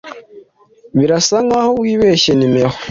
[0.97, 2.69] Birasa nkaho wibeshye numero.